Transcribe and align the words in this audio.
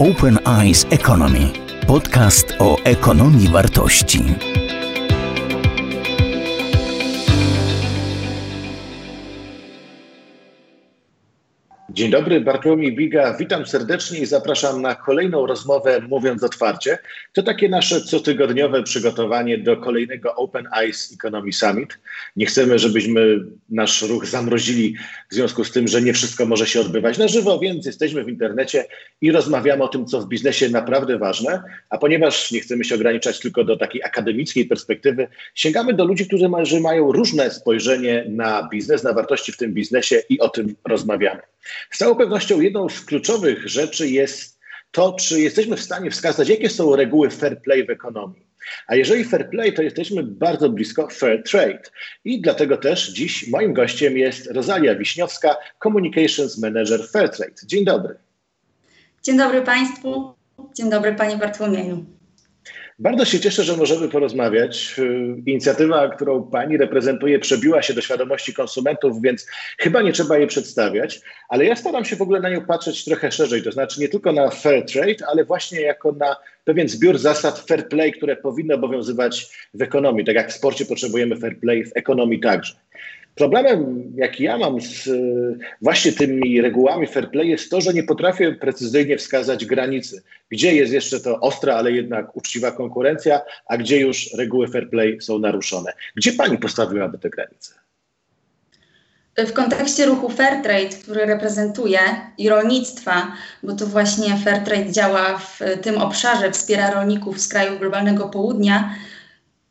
Open 0.00 0.38
Eyes 0.62 0.86
Economy. 0.90 1.50
Podcast 1.86 2.54
o 2.58 2.76
ekonomii 2.84 3.48
wartości. 3.48 4.24
Dzień 11.98 12.10
dobry, 12.10 12.40
Bartłomiej 12.40 12.96
Biga. 12.96 13.36
Witam 13.38 13.66
serdecznie 13.66 14.18
i 14.18 14.26
zapraszam 14.26 14.82
na 14.82 14.94
kolejną 14.94 15.46
rozmowę 15.46 16.00
Mówiąc 16.08 16.42
Otwarcie. 16.42 16.98
To 17.32 17.42
takie 17.42 17.68
nasze 17.68 18.00
cotygodniowe 18.00 18.82
przygotowanie 18.82 19.58
do 19.58 19.76
kolejnego 19.76 20.34
Open 20.34 20.68
Eyes 20.76 21.12
Economy 21.14 21.52
Summit. 21.52 21.98
Nie 22.36 22.46
chcemy, 22.46 22.78
żebyśmy 22.78 23.40
nasz 23.70 24.02
ruch 24.02 24.26
zamrozili 24.26 24.96
w 25.30 25.34
związku 25.34 25.64
z 25.64 25.72
tym, 25.72 25.88
że 25.88 26.02
nie 26.02 26.12
wszystko 26.12 26.46
może 26.46 26.66
się 26.66 26.80
odbywać 26.80 27.18
na 27.18 27.28
żywo, 27.28 27.58
więc 27.58 27.86
jesteśmy 27.86 28.24
w 28.24 28.28
internecie 28.28 28.84
i 29.20 29.32
rozmawiamy 29.32 29.82
o 29.82 29.88
tym, 29.88 30.06
co 30.06 30.20
w 30.20 30.28
biznesie 30.28 30.68
naprawdę 30.68 31.18
ważne. 31.18 31.62
A 31.90 31.98
ponieważ 31.98 32.50
nie 32.50 32.60
chcemy 32.60 32.84
się 32.84 32.94
ograniczać 32.94 33.40
tylko 33.40 33.64
do 33.64 33.76
takiej 33.76 34.02
akademickiej 34.02 34.66
perspektywy, 34.66 35.28
sięgamy 35.54 35.94
do 35.94 36.04
ludzi, 36.04 36.26
którzy 36.26 36.48
mają 36.80 37.12
różne 37.12 37.50
spojrzenie 37.50 38.24
na 38.28 38.68
biznes, 38.72 39.02
na 39.02 39.12
wartości 39.12 39.52
w 39.52 39.56
tym 39.56 39.74
biznesie 39.74 40.22
i 40.28 40.40
o 40.40 40.48
tym 40.48 40.74
rozmawiamy. 40.88 41.40
Z 41.90 41.98
całą 41.98 42.14
pewnością 42.14 42.60
jedną 42.60 42.88
z 42.88 43.00
kluczowych 43.00 43.68
rzeczy 43.68 44.08
jest 44.08 44.58
to, 44.90 45.12
czy 45.12 45.40
jesteśmy 45.40 45.76
w 45.76 45.82
stanie 45.82 46.10
wskazać, 46.10 46.48
jakie 46.48 46.70
są 46.70 46.96
reguły 46.96 47.30
fair 47.30 47.62
play 47.62 47.86
w 47.86 47.90
ekonomii. 47.90 48.48
A 48.86 48.94
jeżeli 48.94 49.24
fair 49.24 49.50
play, 49.50 49.72
to 49.72 49.82
jesteśmy 49.82 50.22
bardzo 50.22 50.70
blisko 50.70 51.08
fair 51.08 51.42
trade. 51.42 51.82
I 52.24 52.40
dlatego 52.40 52.76
też 52.76 53.12
dziś 53.12 53.48
moim 53.48 53.72
gościem 53.72 54.18
jest 54.18 54.46
Rosalia 54.50 54.94
Wiśniowska, 54.94 55.56
Communications 55.82 56.58
Manager 56.58 57.08
Fair 57.08 57.30
Trade. 57.30 57.54
Dzień 57.66 57.84
dobry. 57.84 58.14
Dzień 59.22 59.38
dobry 59.38 59.62
Państwu. 59.62 60.34
Dzień 60.74 60.90
dobry 60.90 61.14
Panie 61.14 61.36
Bartłomieju. 61.36 62.17
Bardzo 63.00 63.24
się 63.24 63.40
cieszę, 63.40 63.64
że 63.64 63.76
możemy 63.76 64.08
porozmawiać. 64.08 65.00
Inicjatywa, 65.46 66.08
którą 66.08 66.42
pani 66.42 66.76
reprezentuje, 66.76 67.38
przebiła 67.38 67.82
się 67.82 67.94
do 67.94 68.00
świadomości 68.00 68.54
konsumentów, 68.54 69.22
więc 69.22 69.46
chyba 69.78 70.02
nie 70.02 70.12
trzeba 70.12 70.38
jej 70.38 70.46
przedstawiać, 70.46 71.20
ale 71.48 71.64
ja 71.64 71.76
staram 71.76 72.04
się 72.04 72.16
w 72.16 72.22
ogóle 72.22 72.40
na 72.40 72.50
nią 72.50 72.66
patrzeć 72.66 73.04
trochę 73.04 73.32
szerzej, 73.32 73.62
to 73.62 73.72
znaczy 73.72 74.00
nie 74.00 74.08
tylko 74.08 74.32
na 74.32 74.50
fair 74.50 74.84
trade, 74.86 75.26
ale 75.28 75.44
właśnie 75.44 75.80
jako 75.80 76.12
na 76.12 76.36
pewien 76.64 76.88
zbiór 76.88 77.18
zasad 77.18 77.58
fair 77.58 77.88
play, 77.88 78.12
które 78.12 78.36
powinny 78.36 78.74
obowiązywać 78.74 79.46
w 79.74 79.82
ekonomii. 79.82 80.24
Tak 80.24 80.34
jak 80.34 80.50
w 80.50 80.56
sporcie 80.56 80.86
potrzebujemy 80.86 81.36
fair 81.36 81.58
play, 81.58 81.84
w 81.84 81.92
ekonomii 81.94 82.40
także. 82.40 82.74
Problemem, 83.38 84.12
jaki 84.16 84.44
ja 84.44 84.58
mam 84.58 84.80
z 84.80 85.08
właśnie 85.82 86.12
tymi 86.12 86.60
regułami 86.60 87.06
fair 87.06 87.30
play, 87.30 87.48
jest 87.48 87.70
to, 87.70 87.80
że 87.80 87.92
nie 87.92 88.02
potrafię 88.02 88.52
precyzyjnie 88.52 89.18
wskazać 89.18 89.66
granicy, 89.66 90.22
gdzie 90.50 90.74
jest 90.74 90.92
jeszcze 90.92 91.20
to 91.20 91.40
ostra, 91.40 91.74
ale 91.74 91.92
jednak 91.92 92.36
uczciwa 92.36 92.70
konkurencja, 92.70 93.40
a 93.66 93.76
gdzie 93.76 94.00
już 94.00 94.30
reguły 94.38 94.68
fair 94.68 94.90
play 94.90 95.20
są 95.20 95.38
naruszone. 95.38 95.92
Gdzie 96.16 96.32
pani 96.32 96.58
postawiłaby 96.58 97.18
te 97.18 97.30
granice? 97.30 97.74
W 99.46 99.52
kontekście 99.52 100.06
ruchu 100.06 100.28
Fairtrade, 100.28 100.96
który 101.02 101.26
reprezentuję 101.26 101.98
i 102.38 102.48
rolnictwa, 102.48 103.32
bo 103.62 103.72
to 103.72 103.86
właśnie 103.86 104.36
Fairtrade 104.36 104.92
działa 104.92 105.38
w 105.38 105.60
tym 105.82 105.98
obszarze, 105.98 106.50
wspiera 106.52 106.90
rolników 106.90 107.40
z 107.40 107.48
krajów 107.48 107.78
globalnego 107.78 108.28
południa, 108.28 108.94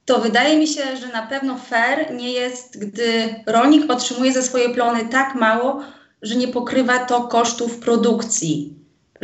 to 0.08 0.20
wydaje 0.20 0.58
mi 0.58 0.68
się, 0.68 0.98
że 0.98 1.08
na 1.08 1.28
pewno 1.28 1.58
fair 1.58 2.14
nie 2.14 2.32
jest, 2.32 2.80
gdy 2.80 3.36
rolnik 3.46 3.92
otrzymuje 3.92 4.34
ze 4.34 4.44
swojej 4.44 4.74
plony 4.74 5.06
tak 5.06 5.36
mało, 5.36 5.84
że 6.22 6.36
nie 6.36 6.48
pokrywa 6.48 7.00
to 7.00 7.22
kosztów 7.22 7.80
produkcji, 7.80 8.76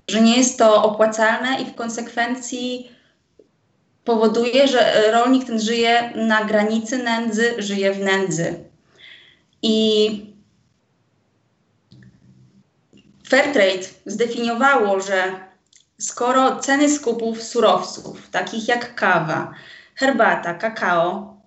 że 0.07 0.21
nie 0.21 0.37
jest 0.37 0.57
to 0.57 0.83
opłacalne 0.83 1.61
i 1.61 1.65
w 1.65 1.75
konsekwencji 1.75 2.91
powoduje, 4.03 4.67
że 4.67 5.11
rolnik 5.11 5.45
ten 5.45 5.59
żyje 5.59 6.13
na 6.15 6.45
granicy 6.45 6.97
nędzy, 6.97 7.53
żyje 7.57 7.93
w 7.93 7.99
nędzy. 7.99 8.55
I 9.61 10.09
Fairtrade 13.29 13.87
zdefiniowało, 14.05 15.01
że 15.01 15.33
skoro 15.99 16.59
ceny 16.59 16.89
skupów 16.89 17.43
surowców, 17.43 18.29
takich 18.29 18.67
jak 18.67 18.95
kawa, 18.95 19.53
herbata, 19.95 20.53
kakao 20.53 21.37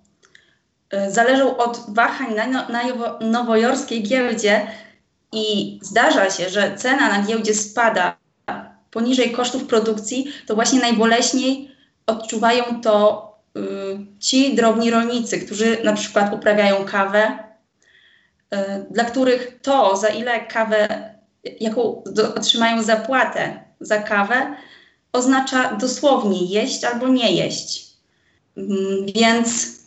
y, 0.93 1.11
zależą 1.11 1.57
od 1.57 1.85
wahań 1.87 2.35
na, 2.35 2.47
no, 2.47 2.67
na 2.69 2.81
nowojorskiej 3.21 4.03
giełdzie 4.03 4.67
i 5.31 5.79
zdarza 5.83 6.29
się, 6.29 6.49
że 6.49 6.77
cena 6.77 7.09
na 7.09 7.23
giełdzie 7.23 7.53
spada 7.53 8.17
poniżej 8.91 9.31
kosztów 9.31 9.67
produkcji, 9.67 10.31
to 10.45 10.55
właśnie 10.55 10.79
najboleśniej 10.79 11.71
odczuwają 12.05 12.81
to 12.81 13.27
y, 13.57 13.59
ci 14.19 14.55
drobni 14.55 14.91
rolnicy, 14.91 15.39
którzy 15.39 15.77
na 15.83 15.93
przykład 15.93 16.33
uprawiają 16.33 16.85
kawę, 16.85 17.39
y, 18.53 18.57
dla 18.91 19.03
których 19.03 19.59
to, 19.61 19.97
za 19.97 20.07
ile 20.07 20.45
kawę, 20.45 20.87
jaką 21.59 22.03
do, 22.05 22.35
otrzymają 22.35 22.83
zapłatę 22.83 23.63
za 23.79 24.01
kawę, 24.01 24.55
oznacza 25.13 25.73
dosłownie 25.73 26.45
jeść 26.45 26.83
albo 26.83 27.07
nie 27.07 27.31
jeść. 27.31 27.86
Mm, 28.57 29.05
więc 29.15 29.77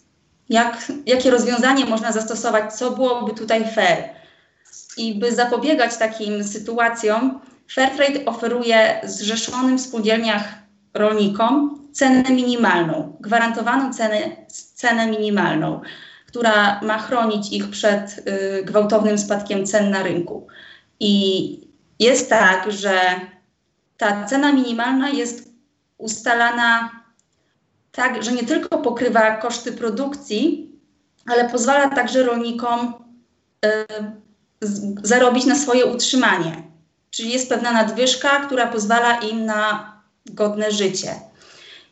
jak, 0.49 0.93
jakie 1.07 1.31
rozwiązanie 1.31 1.87
można 1.87 2.13
zastosować, 2.13 2.75
co 2.75 2.91
byłoby 2.91 3.35
tutaj 3.35 3.65
fair? 3.75 4.05
I 4.97 5.15
by 5.15 5.35
zapobiegać 5.35 5.97
takim 5.97 6.45
sytuacjom, 6.45 7.41
Fairtrade 7.75 8.25
oferuje 8.25 9.01
zrzeszonym 9.05 9.79
w 9.79 9.81
spółdzielniach 9.81 10.45
rolnikom 10.95 11.81
cenę 11.93 12.31
minimalną, 12.31 13.17
gwarantowaną 13.21 13.93
cenę, 13.93 14.17
cenę 14.75 15.07
minimalną, 15.07 15.81
która 16.27 16.81
ma 16.81 16.99
chronić 16.99 17.53
ich 17.53 17.71
przed 17.71 18.19
y, 18.19 18.65
gwałtownym 18.65 19.19
spadkiem 19.19 19.67
cen 19.67 19.91
na 19.91 20.03
rynku. 20.03 20.47
I 21.01 21.61
jest 21.99 22.31
tak, 22.31 22.73
że 22.73 23.01
ta 23.97 24.25
cena 24.25 24.53
minimalna 24.53 25.09
jest 25.09 25.53
ustalana 25.99 27.00
tak, 27.93 28.25
że 28.25 28.33
nie 28.33 28.45
tylko 28.45 28.79
pokrywa 28.79 29.37
koszty 29.37 29.73
produkcji, 29.73 30.73
ale 31.27 31.49
pozwala 31.49 31.91
także 31.91 32.23
rolnikom 32.23 32.95
y, 33.65 33.69
z, 34.61 34.95
zarobić 35.09 35.45
na 35.47 35.55
swoje 35.55 35.87
utrzymanie. 35.87 36.63
Czyli 37.11 37.31
jest 37.31 37.49
pewna 37.49 37.73
nadwyżka, 37.73 38.41
która 38.41 38.67
pozwala 38.67 39.19
im 39.19 39.47
na 39.47 39.93
godne 40.27 40.73
życie. 40.73 41.15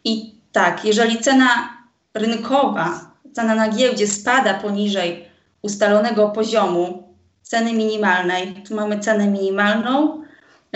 I 0.05 0.35
tak, 0.53 0.85
jeżeli 0.85 1.19
cena 1.19 1.79
rynkowa, 2.15 3.11
cena 3.33 3.55
na 3.55 3.69
giełdzie 3.69 4.07
spada 4.07 4.55
poniżej 4.55 5.29
ustalonego 5.63 6.29
poziomu 6.29 7.09
ceny 7.43 7.73
minimalnej, 7.73 8.63
tu 8.69 8.75
mamy 8.75 8.99
cenę 8.99 9.27
minimalną, 9.27 10.23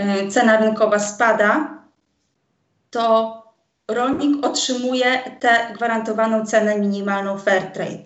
y, 0.01 0.31
cena 0.31 0.57
rynkowa 0.57 0.99
spada, 0.99 1.79
to 2.91 3.42
rolnik 3.89 4.47
otrzymuje 4.47 5.19
tę 5.41 5.73
gwarantowaną 5.75 6.47
cenę 6.47 6.79
minimalną 6.79 7.39
fair 7.39 7.63
trade. 7.63 8.05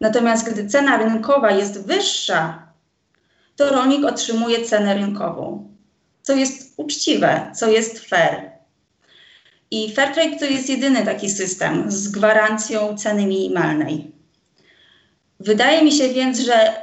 Natomiast 0.00 0.50
gdy 0.50 0.68
cena 0.68 0.96
rynkowa 0.96 1.50
jest 1.50 1.86
wyższa, 1.86 2.72
to 3.56 3.70
rolnik 3.70 4.04
otrzymuje 4.04 4.64
cenę 4.64 4.94
rynkową, 4.94 5.74
co 6.22 6.32
jest 6.32 6.74
uczciwe, 6.76 7.52
co 7.56 7.68
jest 7.68 7.98
fair. 7.98 8.50
I 9.70 9.94
fair 9.94 10.14
trade 10.14 10.36
to 10.38 10.44
jest 10.44 10.68
jedyny 10.68 11.04
taki 11.04 11.30
system 11.30 11.90
z 11.90 12.08
gwarancją 12.08 12.96
ceny 12.96 13.26
minimalnej. 13.26 14.12
Wydaje 15.40 15.84
mi 15.84 15.92
się 15.92 16.08
więc, 16.08 16.38
że 16.38 16.74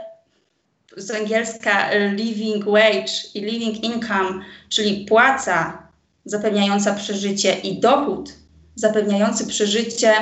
z 0.98 1.12
angielska 1.12 1.90
living 1.94 2.66
wage 2.66 3.12
i 3.34 3.42
living 3.42 3.84
income, 3.84 4.46
czyli 4.70 5.06
płaca 5.06 5.87
zapewniająca 6.30 6.94
przeżycie 6.94 7.54
i 7.54 7.80
dochód 7.80 8.34
zapewniający 8.76 9.48
przeżycie, 9.48 10.14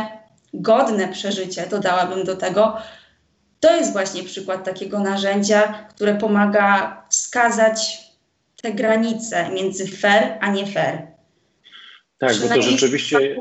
godne 0.54 1.08
przeżycie, 1.08 1.68
dodałabym 1.68 2.24
do 2.24 2.36
tego, 2.36 2.78
to 3.60 3.76
jest 3.76 3.92
właśnie 3.92 4.24
przykład 4.24 4.64
takiego 4.64 5.00
narzędzia, 5.00 5.88
które 5.90 6.16
pomaga 6.16 6.98
wskazać 7.10 8.02
te 8.62 8.74
granice 8.74 9.50
między 9.50 9.88
fair 9.88 10.38
a 10.42 10.52
nie 10.52 10.68
fair. 10.68 11.08
Tak, 12.18 12.36
bo 12.38 12.48
to 12.48 12.62
rzeczywiście. 12.62 13.36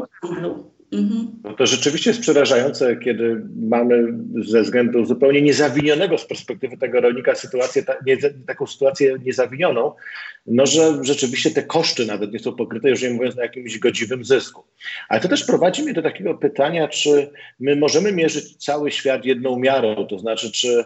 No 1.44 1.54
to 1.54 1.66
rzeczywiście 1.66 2.10
jest 2.10 2.20
przerażające, 2.20 2.96
kiedy 2.96 3.42
mamy 3.56 4.14
ze 4.44 4.62
względu 4.62 5.04
zupełnie 5.04 5.42
niezawinionego 5.42 6.18
z 6.18 6.26
perspektywy 6.26 6.76
tego 6.76 7.00
rolnika 7.00 7.34
sytuację, 7.34 7.82
ta, 7.82 7.94
nie, 8.06 8.16
taką 8.46 8.66
sytuację 8.66 9.16
niezawinioną, 9.24 9.92
no 10.46 10.66
że 10.66 11.04
rzeczywiście 11.04 11.50
te 11.50 11.62
koszty 11.62 12.06
nawet 12.06 12.32
nie 12.32 12.38
są 12.38 12.52
pokryte, 12.52 12.90
już 12.90 13.02
nie 13.02 13.10
mówiąc 13.10 13.38
o 13.38 13.42
jakimś 13.42 13.78
godziwym 13.78 14.24
zysku. 14.24 14.62
Ale 15.08 15.20
to 15.20 15.28
też 15.28 15.44
prowadzi 15.44 15.82
mnie 15.82 15.92
do 15.92 16.02
takiego 16.02 16.34
pytania, 16.34 16.88
czy 16.88 17.30
my 17.60 17.76
możemy 17.76 18.12
mierzyć 18.12 18.56
cały 18.56 18.90
świat 18.90 19.24
jedną 19.24 19.58
miarą, 19.58 20.06
to 20.06 20.18
znaczy, 20.18 20.52
czy 20.52 20.84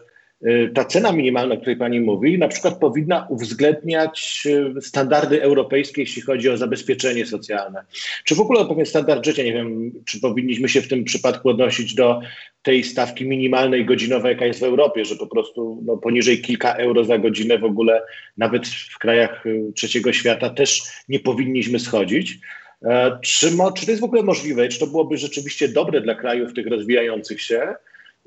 ta 0.74 0.84
cena 0.84 1.12
minimalna, 1.12 1.54
o 1.54 1.58
której 1.58 1.76
Pani 1.76 2.00
mówi, 2.00 2.38
na 2.38 2.48
przykład 2.48 2.78
powinna 2.78 3.26
uwzględniać 3.30 4.46
y, 4.78 4.82
standardy 4.82 5.42
europejskie, 5.42 6.02
jeśli 6.02 6.22
chodzi 6.22 6.50
o 6.50 6.56
zabezpieczenie 6.56 7.26
socjalne. 7.26 7.84
Czy 8.24 8.34
w 8.34 8.40
ogóle 8.40 8.66
pewien 8.66 8.86
standard 8.86 9.24
życia, 9.24 9.42
nie 9.42 9.52
wiem, 9.52 9.92
czy 10.06 10.20
powinniśmy 10.20 10.68
się 10.68 10.82
w 10.82 10.88
tym 10.88 11.04
przypadku 11.04 11.48
odnosić 11.48 11.94
do 11.94 12.20
tej 12.62 12.84
stawki 12.84 13.26
minimalnej 13.26 13.84
godzinowej, 13.84 14.32
jaka 14.32 14.46
jest 14.46 14.60
w 14.60 14.62
Europie, 14.62 15.04
że 15.04 15.16
po 15.16 15.26
prostu 15.26 15.82
no, 15.86 15.96
poniżej 15.96 16.42
kilka 16.42 16.74
euro 16.74 17.04
za 17.04 17.18
godzinę 17.18 17.58
w 17.58 17.64
ogóle 17.64 18.02
nawet 18.36 18.66
w 18.68 18.98
krajach 18.98 19.46
y, 19.46 19.72
trzeciego 19.74 20.12
świata 20.12 20.50
też 20.50 20.82
nie 21.08 21.20
powinniśmy 21.20 21.78
schodzić. 21.78 22.38
E, 22.84 23.18
czy, 23.22 23.50
czy 23.76 23.86
to 23.86 23.90
jest 23.90 24.00
w 24.00 24.04
ogóle 24.04 24.22
możliwe? 24.22 24.68
Czy 24.68 24.78
to 24.78 24.86
byłoby 24.86 25.16
rzeczywiście 25.16 25.68
dobre 25.68 26.00
dla 26.00 26.14
krajów 26.14 26.54
tych 26.54 26.66
rozwijających 26.66 27.42
się? 27.42 27.74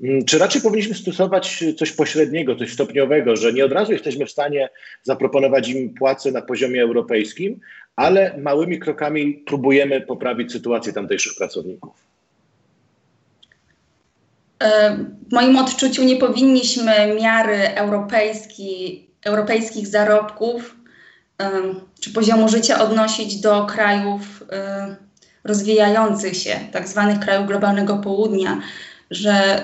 Mm, 0.00 0.24
czy 0.24 0.38
raczej 0.38 0.62
powinniśmy 0.62 0.94
stosować 0.94 1.64
coś 1.78 1.92
pośredniego, 1.92 2.56
coś 2.56 2.72
stopniowego, 2.72 3.36
że 3.36 3.52
nie 3.52 3.64
od 3.64 3.72
razu 3.72 3.92
jesteśmy 3.92 4.26
w 4.26 4.30
stanie 4.30 4.68
zaproponować 5.02 5.68
im 5.68 5.94
płace 5.94 6.32
na 6.32 6.42
poziomie 6.42 6.82
europejskim, 6.82 7.60
ale 7.96 8.38
małymi 8.38 8.78
krokami 8.78 9.34
próbujemy 9.34 10.00
poprawić 10.00 10.52
sytuację 10.52 10.92
tamtejszych 10.92 11.32
pracowników? 11.38 11.94
E, 14.62 14.96
w 15.28 15.32
moim 15.32 15.56
odczuciu 15.56 16.04
nie 16.04 16.16
powinniśmy 16.16 16.92
miary 17.20 17.68
europejski, 17.74 19.06
europejskich 19.24 19.86
zarobków 19.86 20.76
czy 22.00 22.12
poziomu 22.12 22.48
życia 22.48 22.80
odnosić 22.80 23.40
do 23.40 23.66
krajów 23.66 24.44
rozwijających 25.44 26.36
się, 26.36 26.60
tak 26.72 26.88
zwanych 26.88 27.20
krajów 27.20 27.46
globalnego 27.46 27.96
południa, 27.96 28.60
że 29.10 29.62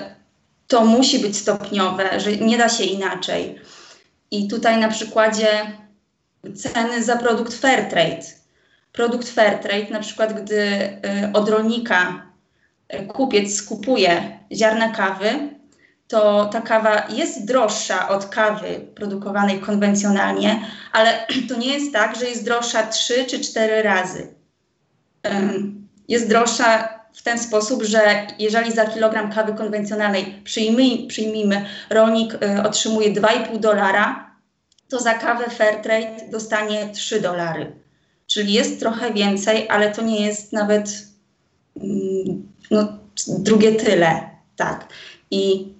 to 0.69 0.85
musi 0.85 1.19
być 1.19 1.37
stopniowe, 1.37 2.19
że 2.19 2.31
nie 2.31 2.57
da 2.57 2.69
się 2.69 2.83
inaczej. 2.83 3.59
I 4.31 4.47
tutaj 4.47 4.79
na 4.79 4.87
przykładzie 4.87 5.47
ceny 6.55 7.03
za 7.03 7.17
produkt 7.17 7.53
Fairtrade. 7.53 8.25
Produkt 8.91 9.29
Fairtrade, 9.29 9.89
na 9.91 9.99
przykład 9.99 10.43
gdy 10.43 10.55
y, 10.55 10.99
od 11.33 11.49
rolnika 11.49 12.21
y, 12.93 13.05
kupiec 13.05 13.63
kupuje 13.63 14.39
ziarna 14.53 14.89
kawy, 14.89 15.49
to 16.07 16.45
ta 16.45 16.61
kawa 16.61 17.07
jest 17.09 17.45
droższa 17.45 18.09
od 18.09 18.25
kawy 18.25 18.87
produkowanej 18.95 19.59
konwencjonalnie, 19.59 20.61
ale 20.91 21.27
to 21.49 21.57
nie 21.57 21.73
jest 21.73 21.93
tak, 21.93 22.15
że 22.15 22.25
jest 22.25 22.45
droższa 22.45 22.87
3 22.87 23.25
czy 23.25 23.39
4 23.39 23.81
razy. 23.81 24.27
Jest 26.07 26.29
droższa 26.29 26.98
w 27.13 27.23
ten 27.23 27.39
sposób, 27.39 27.83
że 27.83 28.27
jeżeli 28.39 28.71
za 28.71 28.85
kilogram 28.85 29.31
kawy 29.31 29.53
konwencjonalnej 29.53 30.41
przyjmij, 30.43 31.07
przyjmijmy, 31.07 31.65
rolnik 31.89 32.33
y, 32.33 32.63
otrzymuje 32.63 33.13
2,5 33.13 33.59
dolara, 33.59 34.35
to 34.89 34.99
za 34.99 35.13
kawę 35.13 35.49
Fairtrade 35.49 36.29
dostanie 36.31 36.89
3 36.93 37.21
dolary. 37.21 37.71
Czyli 38.27 38.53
jest 38.53 38.79
trochę 38.79 39.13
więcej, 39.13 39.69
ale 39.69 39.91
to 39.91 40.01
nie 40.01 40.25
jest 40.25 40.53
nawet 40.53 41.07
mm, 41.75 42.51
no, 42.71 42.87
drugie 43.27 43.71
tyle. 43.71 44.29
Tak. 44.55 44.87
I 45.31 45.73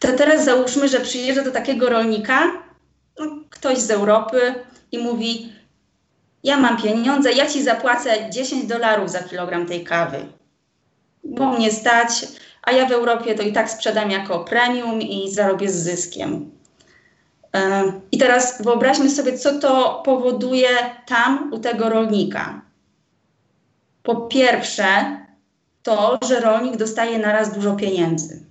to 0.00 0.12
teraz 0.12 0.44
załóżmy, 0.44 0.88
że 0.88 1.00
przyjeżdża 1.00 1.44
do 1.44 1.50
takiego 1.50 1.88
rolnika, 1.88 2.52
no, 3.18 3.26
ktoś 3.50 3.78
z 3.78 3.90
Europy 3.90 4.54
i 4.92 4.98
mówi: 4.98 5.52
Ja 6.48 6.56
mam 6.56 6.76
pieniądze, 6.76 7.32
ja 7.32 7.46
ci 7.46 7.62
zapłacę 7.62 8.30
10 8.30 8.66
dolarów 8.66 9.10
za 9.10 9.18
kilogram 9.18 9.66
tej 9.66 9.84
kawy, 9.84 10.26
bo 11.24 11.52
mnie 11.52 11.72
stać, 11.72 12.08
a 12.62 12.72
ja 12.72 12.86
w 12.86 12.92
Europie 12.92 13.34
to 13.34 13.42
i 13.42 13.52
tak 13.52 13.70
sprzedam 13.70 14.10
jako 14.10 14.44
premium 14.44 15.02
i 15.02 15.30
zarobię 15.30 15.70
z 15.70 15.74
zyskiem. 15.74 16.50
E, 17.54 17.92
I 18.12 18.18
teraz 18.18 18.62
wyobraźmy 18.62 19.10
sobie, 19.10 19.38
co 19.38 19.58
to 19.58 20.02
powoduje 20.04 20.68
tam 21.06 21.52
u 21.52 21.58
tego 21.58 21.88
rolnika. 21.88 22.62
Po 24.02 24.16
pierwsze, 24.16 24.86
to, 25.82 26.18
że 26.28 26.40
rolnik 26.40 26.76
dostaje 26.76 27.18
naraz 27.18 27.52
dużo 27.52 27.76
pieniędzy. 27.76 28.44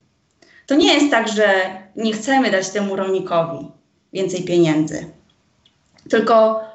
To 0.65 0.75
nie 0.75 0.93
jest 0.93 1.11
tak, 1.11 1.27
że 1.27 1.47
nie 1.95 2.13
chcemy 2.13 2.51
dać 2.51 2.69
temu 2.69 2.95
rolnikowi 2.95 3.71
więcej 4.13 4.43
pieniędzy, 4.43 5.05
tylko 6.09 6.66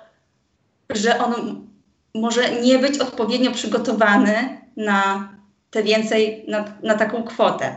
że 0.97 1.19
on 1.19 1.67
może 2.15 2.61
nie 2.61 2.79
być 2.79 2.99
odpowiednio 2.99 3.53
przygotowany 3.53 4.61
na 4.77 5.29
te 5.71 5.83
więcej, 5.83 6.45
na, 6.49 6.65
na 6.83 6.95
taką 6.95 7.23
kwotę. 7.23 7.77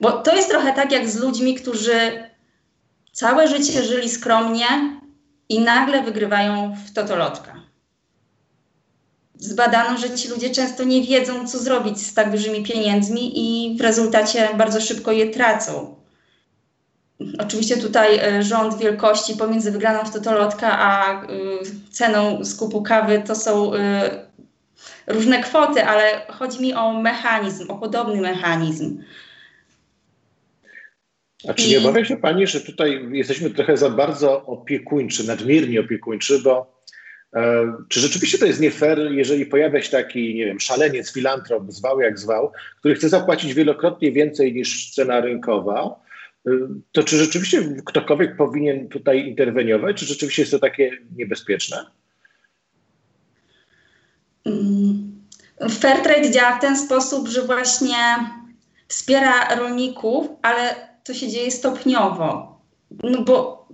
Bo 0.00 0.12
to 0.12 0.36
jest 0.36 0.50
trochę 0.50 0.72
tak 0.72 0.92
jak 0.92 1.08
z 1.08 1.20
ludźmi, 1.20 1.54
którzy 1.54 2.24
całe 3.12 3.48
życie 3.48 3.84
żyli 3.84 4.10
skromnie 4.10 4.66
i 5.48 5.60
nagle 5.60 6.02
wygrywają 6.02 6.76
w 6.86 6.92
totolotka 6.92 7.66
zbadano, 9.38 9.98
że 9.98 10.10
ci 10.10 10.28
ludzie 10.28 10.50
często 10.50 10.84
nie 10.84 11.02
wiedzą, 11.02 11.48
co 11.48 11.58
zrobić 11.58 12.06
z 12.06 12.14
tak 12.14 12.30
dużymi 12.30 12.64
pieniędzmi 12.64 13.32
i 13.34 13.76
w 13.78 13.80
rezultacie 13.80 14.48
bardzo 14.58 14.80
szybko 14.80 15.12
je 15.12 15.30
tracą. 15.30 15.94
Oczywiście 17.38 17.76
tutaj 17.76 18.18
e, 18.18 18.42
rząd 18.42 18.78
wielkości 18.78 19.36
pomiędzy 19.36 19.72
wygraną 19.72 20.04
w 20.04 20.12
totolotka 20.12 20.78
a 20.78 21.22
y, 21.24 21.26
ceną 21.90 22.44
skupu 22.44 22.82
kawy 22.82 23.22
to 23.26 23.34
są 23.34 23.74
y, 23.74 23.78
różne 25.06 25.42
kwoty, 25.42 25.84
ale 25.84 26.26
chodzi 26.28 26.62
mi 26.62 26.74
o 26.74 26.92
mechanizm, 26.92 27.70
o 27.70 27.78
podobny 27.78 28.20
mechanizm. 28.20 29.02
A 31.48 31.54
czy 31.54 31.68
nie 31.68 31.78
obawia 31.78 32.04
się 32.04 32.16
Pani, 32.16 32.46
że 32.46 32.60
tutaj 32.60 33.08
jesteśmy 33.12 33.50
trochę 33.50 33.76
za 33.76 33.90
bardzo 33.90 34.46
opiekuńczy, 34.46 35.26
nadmiernie 35.26 35.80
opiekuńczy, 35.80 36.38
bo 36.38 36.76
E, 37.36 37.72
czy 37.88 38.00
rzeczywiście 38.00 38.38
to 38.38 38.46
jest 38.46 38.60
nie 38.60 38.70
fair, 38.70 38.98
jeżeli 38.98 39.46
pojawia 39.46 39.82
się 39.82 39.90
taki, 39.90 40.34
nie 40.34 40.46
wiem, 40.46 40.60
szaleniec, 40.60 41.12
filantrop, 41.12 41.72
zwał 41.72 42.00
jak 42.00 42.18
zwał, 42.18 42.52
który 42.78 42.94
chce 42.94 43.08
zapłacić 43.08 43.54
wielokrotnie 43.54 44.12
więcej 44.12 44.54
niż 44.54 44.90
cena 44.90 45.20
rynkowa, 45.20 46.05
to 46.92 47.02
czy 47.02 47.16
rzeczywiście 47.16 47.76
ktokolwiek 47.84 48.36
powinien 48.36 48.88
tutaj 48.88 49.28
interweniować, 49.28 49.96
czy 49.96 50.06
rzeczywiście 50.06 50.42
jest 50.42 50.52
to 50.52 50.58
takie 50.58 50.90
niebezpieczne? 51.16 51.86
Mm. 54.44 55.16
Fairtrade 55.70 56.30
działa 56.30 56.58
w 56.58 56.60
ten 56.60 56.76
sposób, 56.76 57.28
że 57.28 57.42
właśnie 57.42 57.96
wspiera 58.88 59.54
rolników, 59.54 60.28
ale 60.42 60.74
to 61.04 61.14
się 61.14 61.28
dzieje 61.28 61.50
stopniowo. 61.50 62.60
No 63.02 63.22
bo 63.22 63.68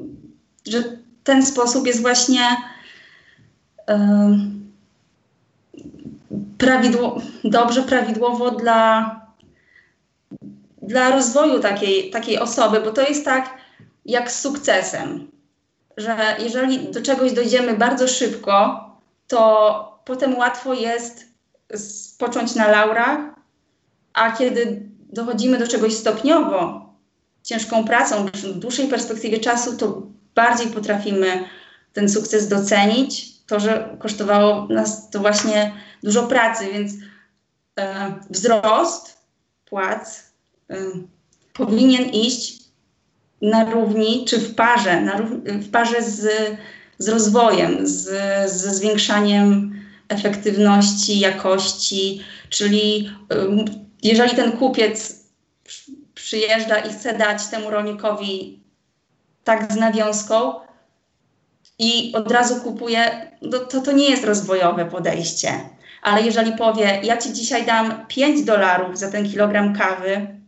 że 0.69 0.83
ten 1.25 1.47
sposób 1.47 1.87
jest 1.87 2.01
właśnie 2.01 2.41
prawidło, 6.59 7.21
dobrze, 7.45 7.83
prawidłowo 7.83 8.51
dla, 8.51 9.21
dla 10.83 11.11
rozwoju 11.11 11.61
takiej, 11.61 12.11
takiej 12.11 12.39
osoby, 12.39 12.81
bo 12.81 12.91
to 12.91 13.03
jest 13.03 13.25
tak 13.25 13.55
jak 14.05 14.31
z 14.31 14.41
sukcesem, 14.41 15.31
że 15.97 16.17
jeżeli 16.39 16.93
do 16.93 17.03
czegoś 17.03 17.33
dojdziemy 17.33 17.75
bardzo 17.75 18.09
szybko, 18.09 18.85
to 19.29 20.03
potem 20.05 20.39
łatwo 20.39 20.75
jest 20.75 21.27
spocząć 21.77 22.55
na 22.55 22.69
laurach, 22.69 23.21
a 24.13 24.33
kiedy 24.33 24.89
dochodzimy 25.13 25.59
do 25.59 25.69
czegoś 25.69 25.95
stopniowo, 25.95 26.93
ciężką 27.43 27.85
pracą, 27.85 28.27
w 28.27 28.59
dłuższej 28.59 28.89
perspektywie 28.89 29.39
czasu, 29.39 29.77
to 29.77 30.03
bardziej 30.35 30.67
potrafimy 30.67 31.45
ten 31.93 32.09
sukces 32.09 32.49
docenić. 32.49 33.33
To, 33.47 33.61
że 33.61 33.97
kosztowało 33.99 34.67
nas 34.67 35.11
to 35.11 35.21
właśnie 35.21 35.73
dużo 36.03 36.23
pracy, 36.23 36.73
więc 36.73 36.93
e, 37.79 38.15
wzrost 38.31 39.27
płac 39.65 40.32
powinien 41.53 42.05
iść 42.05 42.63
na 43.43 43.71
równi 43.71 44.25
czy 44.25 44.39
w 44.39 44.55
parze, 44.55 45.01
na, 45.01 45.19
w 45.45 45.71
parze 45.71 46.03
z, 46.03 46.29
z 46.99 47.09
rozwojem, 47.09 47.87
z, 47.87 48.05
ze 48.53 48.75
zwiększaniem 48.75 49.81
efektywności, 50.09 51.21
jakości, 51.21 52.23
czyli 52.49 53.11
e, 53.33 53.65
jeżeli 54.03 54.37
ten 54.37 54.53
kupiec 54.53 55.23
przyjeżdża 56.15 56.79
i 56.79 56.93
chce 56.93 57.19
dać 57.19 57.47
temu 57.47 57.71
rolnikowi 57.71 58.63
tak 59.45 59.73
z 59.73 59.77
nawiązką, 59.77 60.53
i 61.79 62.13
od 62.15 62.33
razu 62.33 62.61
kupuje, 62.61 63.31
no 63.43 63.59
to, 63.59 63.81
to 63.81 63.93
nie 63.93 64.11
jest 64.11 64.25
rozwojowe 64.25 64.85
podejście. 64.85 65.53
Ale 66.03 66.23
jeżeli 66.23 66.53
powie, 66.53 67.01
ja 67.03 67.17
ci 67.17 67.33
dzisiaj 67.33 67.67
dam 67.67 68.07
5 68.09 68.45
dolarów 68.45 68.99
za 68.99 69.11
ten 69.11 69.31
kilogram 69.31 69.75
kawy, 69.75 70.42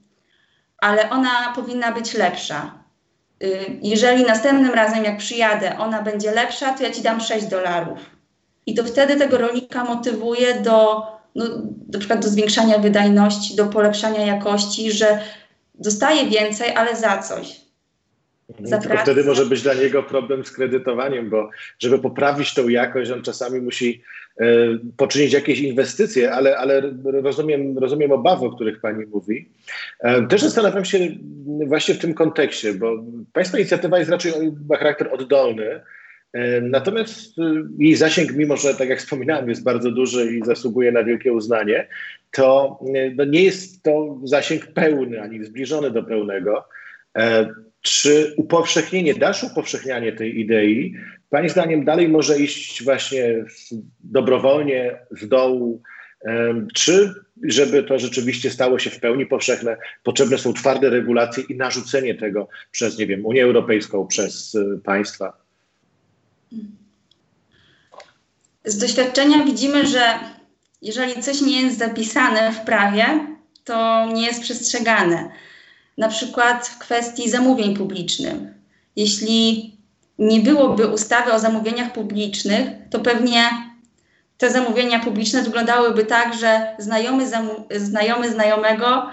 ale 0.85 1.11
ona 1.11 1.53
powinna 1.55 1.93
być 1.93 2.15
lepsza. 2.15 2.79
Y, 3.43 3.79
jeżeli 3.83 4.25
następnym 4.25 4.75
razem, 4.75 5.05
jak 5.05 5.19
przyjadę, 5.19 5.79
ona 5.79 6.03
będzie 6.03 6.31
lepsza, 6.31 6.73
to 6.73 6.83
ja 6.83 6.91
ci 6.91 7.03
dam 7.03 7.21
6 7.21 7.47
dolarów. 7.47 7.99
I 8.67 8.75
to 8.75 8.85
wtedy 8.85 9.17
tego 9.17 9.39
rolnika 9.39 9.85
motywuje 9.85 10.55
do, 10.61 11.03
no, 11.35 11.45
na 11.93 11.99
przykład 11.99 12.23
do 12.23 12.29
zwiększania 12.29 12.79
wydajności, 12.79 13.57
do 13.57 13.67
polepszania 13.67 14.27
jakości, 14.27 14.93
że 14.93 15.21
dostaje 15.75 16.31
więcej, 16.31 16.75
ale 16.77 16.97
za 16.97 17.19
coś. 17.19 17.61
Za 18.61 18.79
Tylko 18.79 18.97
wtedy 18.99 19.25
może 19.25 19.47
być 19.47 19.63
dla 19.63 19.75
niego 19.75 20.03
problem 20.03 20.45
z 20.45 20.51
kredytowaniem, 20.51 21.31
bo 21.31 21.51
żeby 21.79 21.99
poprawić 21.99 22.55
tą 22.55 22.69
jakość, 22.69 23.11
on 23.11 23.23
czasami 23.23 23.61
musi 23.61 24.03
poczynić 24.97 25.33
jakieś 25.33 25.61
inwestycje, 25.61 26.33
ale, 26.33 26.59
ale 26.59 26.83
rozumiem, 27.05 27.79
rozumiem 27.79 28.13
obawy, 28.13 28.47
o 28.47 28.51
których 28.51 28.81
Pani 28.81 29.07
mówi. 29.07 29.49
E, 30.01 30.27
też 30.27 30.41
zastanawiam 30.41 30.85
się 30.85 30.99
właśnie 31.67 31.95
w 31.95 31.99
tym 31.99 32.15
kontekście, 32.15 32.75
bo 32.75 33.05
Państwa 33.33 33.59
inicjatywa 33.59 33.99
jest 33.99 34.11
raczej 34.11 34.33
ma 34.69 34.77
charakter 34.77 35.09
oddolny, 35.13 35.81
e, 36.33 36.61
Natomiast 36.61 37.37
jej 37.79 37.97
zasięg, 37.97 38.33
mimo 38.33 38.57
że, 38.57 38.75
tak 38.75 38.89
jak 38.89 38.99
wspominałem, 38.99 39.49
jest 39.49 39.65
bardzo 39.65 39.91
duży 39.91 40.37
i 40.37 40.45
zasługuje 40.45 40.93
na 40.93 41.05
wielkie 41.05 41.33
uznanie, 41.33 41.89
to 42.31 42.79
no 43.17 43.25
nie 43.25 43.43
jest 43.43 43.83
to 43.83 44.19
zasięg 44.25 44.67
pełny 44.67 45.23
ani 45.23 45.45
zbliżony 45.45 45.91
do 45.91 46.03
pełnego. 46.03 46.65
Czy 47.85 48.35
upowszechnienie, 48.37 49.15
dalsze 49.15 49.47
upowszechnianie 49.47 50.13
tej 50.13 50.41
idei, 50.41 50.95
Pani 51.35 51.49
zdaniem, 51.49 51.85
dalej 51.85 52.09
może 52.09 52.39
iść 52.39 52.85
właśnie 52.85 53.45
dobrowolnie 54.01 54.99
z 55.11 55.29
dołu, 55.29 55.83
czy 56.75 57.15
żeby 57.43 57.83
to 57.83 57.99
rzeczywiście 57.99 58.51
stało 58.51 58.79
się 58.79 58.91
w 58.91 59.01
pełni 59.01 59.27
powszechne, 59.27 59.77
potrzebne 60.03 60.39
są 60.39 60.53
twarde 60.53 60.91
regulacje 60.91 61.45
i 61.49 61.57
narzucenie 61.57 62.15
tego 62.15 62.49
przez, 62.71 62.99
nie 62.99 63.07
wiem, 63.07 63.27
Unię 63.27 63.45
Europejską, 63.45 64.07
przez 64.07 64.55
y, 64.55 64.81
państwa? 64.85 65.37
Z 68.65 68.79
doświadczenia 68.79 69.45
widzimy, 69.45 69.87
że 69.87 70.19
jeżeli 70.83 71.23
coś 71.23 71.41
nie 71.41 71.63
jest 71.63 71.79
zapisane 71.79 72.53
w 72.53 72.61
prawie, 72.61 73.05
to 73.65 74.07
nie 74.15 74.27
jest 74.27 74.43
przestrzegane 74.43 75.31
na 75.99 76.09
przykład 76.09 76.67
w 76.67 76.79
kwestii 76.79 77.31
zamówień 77.31 77.77
publicznych. 77.77 78.35
Jeśli 78.97 79.75
nie 80.19 80.41
byłoby 80.41 80.89
ustawy 80.89 81.33
o 81.33 81.39
zamówieniach 81.39 81.93
publicznych, 81.93 82.69
to 82.91 83.01
pewnie 83.01 83.51
te 84.39 84.51
zamówienia 84.51 85.01
publiczne 85.01 85.43
wyglądałyby 85.43 86.05
tak, 86.05 86.35
że 86.35 86.77
znajomy, 86.79 87.25
znajomy 87.77 88.31
znajomego 88.33 89.11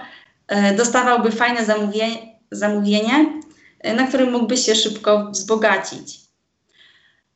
e, 0.48 0.74
dostawałby 0.74 1.30
fajne 1.30 1.64
zamówienie, 1.64 2.16
zamówienie, 2.50 3.40
e, 3.80 3.94
na 3.94 4.06
którym 4.06 4.32
mógłby 4.32 4.56
się 4.56 4.74
szybko 4.74 5.30
wzbogacić. 5.30 6.20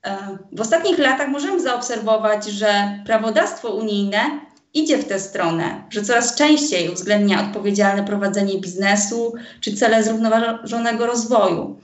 E, 0.03 0.38
w 0.53 0.61
ostatnich 0.61 0.99
latach 0.99 1.29
możemy 1.29 1.61
zaobserwować, 1.61 2.45
że 2.47 2.99
prawodawstwo 3.07 3.69
unijne 3.71 4.46
idzie 4.76 4.99
w 4.99 5.04
tę 5.04 5.21
stronę, 5.21 5.83
że 5.90 6.02
coraz 6.02 6.35
częściej 6.35 6.90
uwzględnia 6.90 7.40
odpowiedzialne 7.40 8.04
prowadzenie 8.04 8.61
biznesu 8.61 9.35
czy 9.61 9.76
cele 9.76 10.04
zrównoważonego 10.04 11.06
rozwoju. 11.06 11.80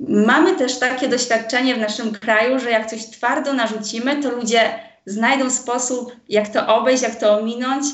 Mamy 0.00 0.56
też 0.56 0.78
takie 0.78 1.08
doświadczenie 1.08 1.74
w 1.74 1.80
naszym 1.80 2.12
kraju, 2.12 2.58
że 2.58 2.70
jak 2.70 2.90
coś 2.90 3.06
twardo 3.06 3.52
narzucimy, 3.52 4.22
to 4.22 4.30
ludzie 4.30 4.78
znajdą 5.06 5.50
sposób, 5.50 6.16
jak 6.28 6.48
to 6.48 6.76
obejść, 6.76 7.02
jak 7.02 7.14
to 7.14 7.38
ominąć, 7.38 7.84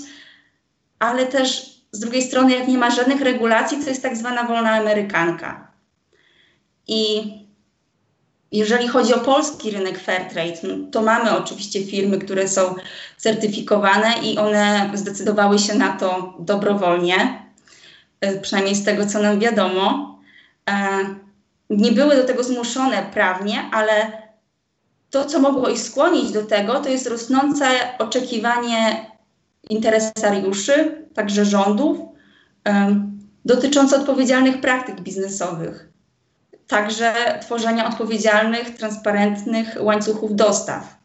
ale 0.99 1.27
też 1.27 1.81
z 1.93 2.01
drugiej 2.01 2.23
strony, 2.23 2.53
jak 2.53 2.69
nie 2.69 2.79
ma 2.79 2.91
żadnych 2.91 3.21
regulacji, 3.21 3.79
to 3.79 3.89
jest 3.89 4.03
tak 4.03 4.17
zwana 4.17 4.45
wolna 4.45 4.71
amerykanka. 4.71 5.71
I 6.87 7.33
jeżeli 8.53 8.89
chodzi 8.89 9.15
o 9.15 9.19
polski 9.19 9.71
rynek 9.71 9.99
Fairtrade, 9.99 10.59
no, 10.63 10.91
to 10.91 11.03
mamy 11.03 11.37
oczywiście 11.37 11.85
firmy, 11.85 12.19
które 12.19 12.49
są 12.49 12.75
certyfikowane 13.17 14.13
i 14.23 14.39
one 14.39 14.91
zdecydowały 14.95 15.59
się 15.59 15.75
na 15.75 15.97
to 15.97 16.35
dobrowolnie, 16.39 17.43
e, 18.21 18.41
przynajmniej 18.41 18.75
z 18.75 18.85
tego, 18.85 19.07
co 19.07 19.23
nam 19.23 19.39
wiadomo. 19.39 20.19
E, 20.71 20.75
nie 21.71 21.93
były 21.93 22.17
do 22.17 22.25
tego 22.25 22.45
zmuszone 22.45 23.03
prawnie, 23.13 23.63
ale 23.73 24.13
to, 25.11 25.25
co 25.25 25.41
mogło 25.41 25.69
ich 25.69 25.81
skłonić 25.81 26.33
do 26.33 26.43
tego, 26.45 26.81
to 26.81 26.89
jest 26.89 27.07
rosnące 27.07 27.67
oczekiwanie 27.99 29.11
interesariuszy, 29.71 31.07
także 31.15 31.45
rządów, 31.45 31.99
e, 32.69 33.01
dotyczące 33.45 33.97
odpowiedzialnych 33.97 34.61
praktyk 34.61 35.01
biznesowych 35.01 35.90
także 36.71 37.39
tworzenia 37.43 37.89
odpowiedzialnych, 37.89 38.77
transparentnych 38.77 39.77
łańcuchów 39.81 40.37
dostaw. 40.37 40.97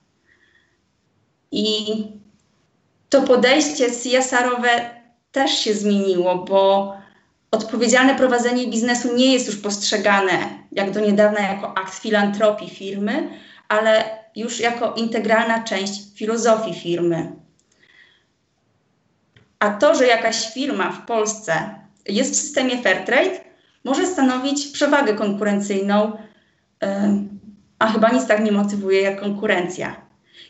I 1.51 2.07
to 3.10 3.22
podejście 3.22 3.86
CSR-owe 3.91 4.89
też 5.31 5.51
się 5.51 5.74
zmieniło, 5.74 6.36
bo 6.36 6.93
odpowiedzialne 7.51 8.15
prowadzenie 8.15 8.67
biznesu 8.67 9.15
nie 9.15 9.34
jest 9.34 9.48
już 9.48 9.57
postrzegane 9.57 10.50
jak 10.72 10.91
do 10.91 11.00
niedawna 11.00 11.39
jako 11.39 11.77
akt 11.77 11.95
filantropii 11.95 12.69
firmy, 12.69 13.29
ale 13.67 14.03
już 14.36 14.60
jako 14.60 14.93
integralna 14.93 15.63
część 15.63 16.01
filozofii 16.15 16.74
firmy. 16.74 17.31
A 19.60 19.69
to, 19.69 19.95
że 19.95 20.07
jakaś 20.07 20.53
firma 20.53 20.91
w 20.91 21.05
Polsce 21.05 21.75
jest 22.07 22.31
w 22.34 22.36
systemie 22.36 22.81
Fairtrade, 22.81 23.44
może 23.86 24.08
stanowić 24.08 24.68
przewagę 24.68 25.13
konkurencyjną, 25.13 26.12
a 27.80 27.88
chyba 27.88 28.10
nic 28.10 28.27
tak 28.27 28.44
nie 28.44 28.51
motywuje 28.51 29.01
jak 29.01 29.20
konkurencja. 29.20 29.96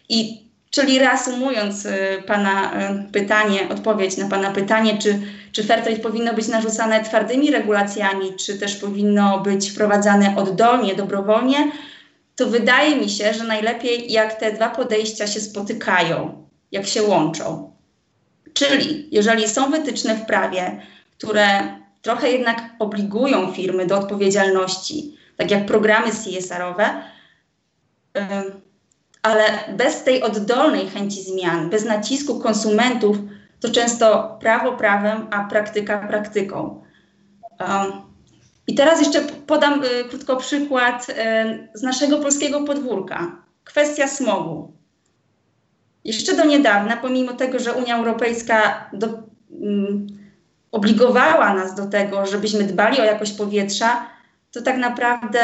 I 0.09 0.45
czyli 0.69 0.99
reasumując 0.99 1.85
y, 1.85 2.23
Pana 2.27 2.73
y, 2.91 3.11
pytanie, 3.11 3.69
odpowiedź 3.69 4.17
na 4.17 4.27
Pana 4.27 4.51
pytanie, 4.51 4.97
czy, 4.97 5.19
czy 5.51 5.63
Fairtrade 5.63 5.99
powinno 5.99 6.33
być 6.33 6.47
narzucane 6.47 7.03
twardymi 7.03 7.51
regulacjami, 7.51 8.33
czy 8.35 8.59
też 8.59 8.75
powinno 8.75 9.39
być 9.39 9.71
wprowadzane 9.71 10.35
oddolnie, 10.37 10.95
dobrowolnie, 10.95 11.71
to 12.35 12.47
wydaje 12.47 12.95
mi 12.95 13.09
się, 13.09 13.33
że 13.33 13.43
najlepiej 13.43 14.11
jak 14.11 14.33
te 14.33 14.51
dwa 14.51 14.69
podejścia 14.69 15.27
się 15.27 15.39
spotykają, 15.39 16.47
jak 16.71 16.85
się 16.85 17.03
łączą. 17.03 17.71
Czyli 18.53 19.07
jeżeli 19.11 19.47
są 19.47 19.71
wytyczne 19.71 20.15
w 20.15 20.25
prawie, 20.25 20.81
które 21.17 21.45
trochę 22.05 22.31
jednak 22.31 22.63
obligują 22.79 23.51
firmy 23.51 23.85
do 23.85 23.97
odpowiedzialności, 23.97 25.17
tak 25.37 25.51
jak 25.51 25.65
programy 25.65 26.11
CSR-owe, 26.11 27.03
ale 29.21 29.43
bez 29.77 30.03
tej 30.03 30.23
oddolnej 30.23 30.89
chęci 30.89 31.23
zmian, 31.23 31.69
bez 31.69 31.85
nacisku 31.85 32.39
konsumentów, 32.39 33.17
to 33.59 33.69
często 33.69 34.37
prawo 34.41 34.71
prawem, 34.71 35.27
a 35.31 35.43
praktyka 35.43 36.07
praktyką. 36.07 36.83
I 38.67 38.75
teraz 38.75 38.99
jeszcze 38.99 39.21
podam 39.47 39.83
y, 39.83 40.09
krótko 40.09 40.35
przykład 40.35 41.07
z 41.73 41.81
naszego 41.81 42.17
polskiego 42.17 42.63
podwórka. 42.63 43.43
Kwestia 43.63 44.07
smogu. 44.07 44.73
Jeszcze 46.03 46.35
do 46.35 46.45
niedawna, 46.45 46.97
pomimo 46.97 47.33
tego, 47.33 47.59
że 47.59 47.73
Unia 47.73 47.97
Europejska 47.97 48.89
do, 48.93 49.07
obligowała 50.75 51.53
nas 51.53 51.75
do 51.75 51.85
tego, 51.85 52.25
żebyśmy 52.25 52.63
dbali 52.63 53.01
o 53.01 53.03
jakość 53.03 53.31
powietrza, 53.31 54.05
to 54.51 54.61
tak 54.61 54.77
naprawdę 54.77 55.39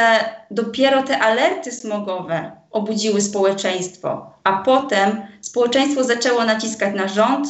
dopiero 0.51 1.03
te 1.03 1.19
alerty 1.19 1.71
smogowe 1.71 2.51
obudziły 2.71 3.21
społeczeństwo, 3.21 4.33
a 4.43 4.63
potem 4.63 5.21
społeczeństwo 5.41 6.03
zaczęło 6.03 6.45
naciskać 6.45 6.95
na 6.95 7.07
rząd, 7.07 7.47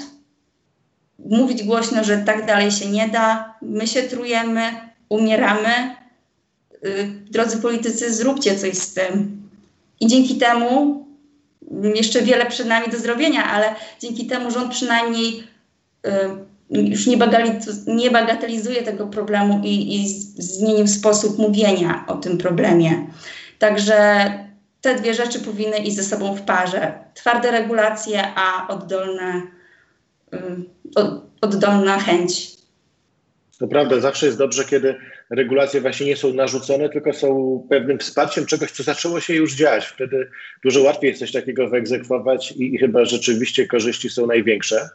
mówić 1.20 1.64
głośno, 1.64 2.04
że 2.04 2.18
tak 2.18 2.46
dalej 2.46 2.72
się 2.72 2.90
nie 2.90 3.08
da, 3.08 3.54
my 3.62 3.88
się 3.88 4.04
trujemy, 4.04 4.62
umieramy. 5.10 5.96
Yy, 6.82 7.08
drodzy 7.32 7.58
politycy, 7.58 8.14
zróbcie 8.14 8.60
coś 8.60 8.78
z 8.78 8.94
tym. 8.94 9.42
I 10.00 10.08
dzięki 10.08 10.36
temu, 10.36 11.06
jeszcze 11.94 12.22
wiele 12.22 12.46
przed 12.46 12.68
nami 12.68 12.92
do 12.92 12.98
zrobienia, 12.98 13.52
ale 13.52 13.76
dzięki 14.00 14.28
temu 14.28 14.52
rząd 14.52 14.72
przynajmniej 14.72 15.44
yy, 16.04 16.50
już 16.72 17.08
nie, 17.08 17.18
nie 17.88 18.12
bagatelizuje 18.12 18.84
tego 18.84 19.08
problemu 19.08 19.62
i, 19.63 19.96
i 19.96 20.10
zmienił 20.44 20.88
sposób 20.88 21.38
mówienia 21.38 22.06
o 22.08 22.16
tym 22.18 22.38
problemie. 22.38 23.08
Także 23.60 24.30
te 24.82 24.96
dwie 24.96 25.13
rzeczy 25.13 25.40
powinny 25.40 25.78
iść 25.78 25.96
ze 25.96 26.04
sobą 26.04 26.36
w 26.36 26.42
parze. 26.42 26.94
Twarde 27.13 27.51
regulacje, 27.51 28.24
a 28.36 28.68
oddolne, 28.68 29.42
oddolna 31.42 32.00
chęć. 32.00 32.51
To 33.60 33.68
prawda, 33.68 34.00
zawsze 34.00 34.25
jest 34.25 34.38
dobrze, 34.38 34.66
kiedy 34.66 34.96
regulacje 35.32 35.82
właśnie 35.82 36.06
nie 36.06 36.16
są 36.16 36.34
narzucone, 36.34 36.90
tylko 36.90 37.14
są 37.14 37.62
pewnym 37.70 38.00
wsparciem 38.00 38.46
czegoś, 38.46 38.72
co 38.72 38.84
zaczęło 38.84 39.20
się 39.20 39.34
już 39.34 39.56
dziać. 39.56 39.86
Wtedy 39.86 40.30
dużo 40.64 40.82
łatwiej 40.82 41.08
jest 41.08 41.20
coś 41.20 41.32
takiego 41.32 41.70
wyegzekwować 41.70 42.52
i, 42.52 42.76
i 42.76 42.78
chyba 42.78 43.06
rzeczywiście 43.06 43.68
korzyści 43.68 44.10
są 44.10 44.28
największe. 44.28 44.90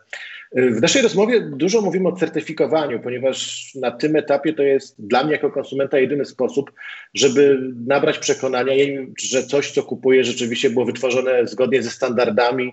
W 0.53 0.81
naszej 0.81 1.03
rozmowie 1.03 1.41
dużo 1.41 1.81
mówimy 1.81 2.09
o 2.09 2.17
certyfikowaniu, 2.17 3.01
ponieważ 3.01 3.71
na 3.75 3.91
tym 3.91 4.17
etapie 4.17 4.53
to 4.53 4.63
jest 4.63 5.07
dla 5.07 5.25
mnie 5.25 5.33
jako 5.33 5.51
konsumenta 5.51 5.99
jedyny 5.99 6.25
sposób, 6.25 6.73
żeby 7.15 7.59
nabrać 7.87 8.19
przekonania, 8.19 8.73
że 9.21 9.43
coś, 9.43 9.71
co 9.71 9.83
kupuję, 9.83 10.25
rzeczywiście 10.25 10.71
było 10.71 10.85
wytworzone 10.85 11.47
zgodnie 11.47 11.83
ze 11.83 11.91
standardami 11.91 12.73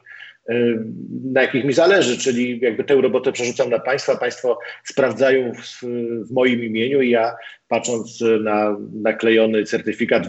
na 1.23 1.41
jakich 1.41 1.65
mi 1.65 1.73
zależy, 1.73 2.17
czyli 2.17 2.59
jakby 2.59 2.83
tę 2.83 2.95
robotę 2.95 3.31
przerzucam 3.31 3.69
na 3.69 3.79
państwa, 3.79 4.15
państwo 4.15 4.59
sprawdzają 4.83 5.53
w, 5.53 5.81
w 6.27 6.31
moim 6.31 6.63
imieniu 6.63 7.01
i 7.01 7.09
ja 7.09 7.35
patrząc 7.67 8.23
na 8.41 8.77
naklejony 8.93 9.63
certyfikat 9.63 10.27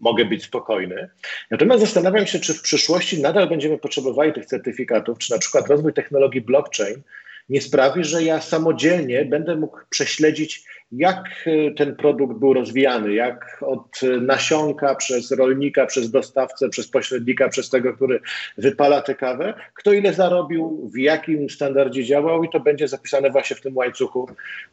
mogę 0.00 0.24
być 0.24 0.44
spokojny. 0.44 1.08
Natomiast 1.50 1.80
zastanawiam 1.80 2.26
się, 2.26 2.38
czy 2.38 2.54
w 2.54 2.62
przyszłości 2.62 3.22
nadal 3.22 3.48
będziemy 3.48 3.78
potrzebowali 3.78 4.32
tych 4.32 4.46
certyfikatów, 4.46 5.18
czy 5.18 5.32
na 5.32 5.38
przykład 5.38 5.68
rozwój 5.68 5.92
technologii 5.92 6.40
blockchain 6.40 7.02
nie 7.48 7.60
sprawi, 7.60 8.04
że 8.04 8.22
ja 8.22 8.40
samodzielnie 8.40 9.24
będę 9.24 9.56
mógł 9.56 9.78
prześledzić, 9.90 10.64
jak 10.92 11.24
e, 11.46 11.70
ten 11.70 11.96
produkt 11.96 12.38
był 12.38 12.54
rozwijany, 12.54 13.14
jak 13.14 13.58
od 13.66 14.00
nasionka 14.20 14.94
przez 14.94 15.30
rolnika, 15.30 15.86
przez 15.86 16.10
dostawcę, 16.10 16.68
przez 16.68 16.88
pośrednika, 16.88 17.48
przez 17.48 17.70
tego, 17.70 17.92
który 17.92 18.20
wypala 18.58 19.02
tę 19.02 19.14
kawę, 19.14 19.54
kto 19.74 19.92
ile 19.92 20.14
zarobił, 20.14 20.90
w 20.94 20.98
jakim 20.98 21.50
standardzie 21.50 22.04
działał 22.04 22.44
i 22.44 22.48
to 22.48 22.60
będzie 22.60 22.88
zapisane 22.88 23.30
właśnie 23.30 23.56
w 23.56 23.60
tym 23.60 23.76
łańcuchu 23.76 24.28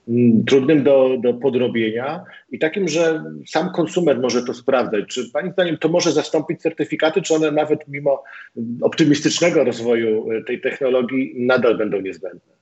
mm, 0.08 0.46
trudnym 0.46 0.84
do, 0.84 1.18
do 1.20 1.34
podrobienia 1.34 2.24
i 2.52 2.60
takim, 2.60 2.88
że 2.88 3.24
sam 3.48 3.72
konsument 3.72 4.22
może 4.22 4.44
to 4.44 4.54
sprawdzać. 4.54 5.06
Czy 5.08 5.32
Pani 5.32 5.52
zdaniem 5.52 5.78
to 5.78 5.90
może 5.90 6.12
zastąpić 6.12 6.62
certyfikaty, 6.62 7.22
czy 7.22 7.34
one 7.34 7.52
nawet 7.52 7.88
mimo 7.88 8.24
optymistycznego 8.82 9.64
rozwoju 9.64 10.32
e, 10.32 10.44
tej 10.44 10.62
technologii 10.62 11.34
nadal 11.38 11.78
będą 11.78 12.02
niezbędne? 12.02 12.57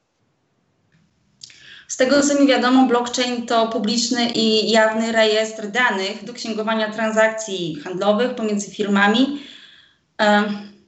Z 1.88 1.98
tego 1.98 2.22
co 2.22 2.42
mi 2.42 2.48
wiadomo, 2.48 2.88
blockchain 2.88 3.46
to 3.46 3.68
publiczny 3.68 4.30
i 4.30 4.72
jawny 4.72 5.12
rejestr 5.12 5.68
danych 5.68 6.24
do 6.24 6.34
księgowania 6.34 6.92
transakcji 6.92 7.75
handlowych 7.84 8.36
pomiędzy 8.36 8.72
firmami. 8.72 9.39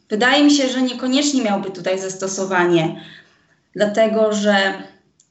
Wydaje 0.10 0.44
mi 0.44 0.52
się, 0.52 0.70
że 0.70 0.82
niekoniecznie 0.82 1.44
miałby 1.44 1.72
tutaj 1.72 2.00
zastosowanie, 2.00 3.02
dlatego 3.76 4.34
że 4.34 4.74